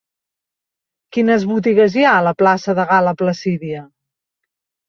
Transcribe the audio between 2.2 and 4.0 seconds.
a la plaça de Gal·la Placídia?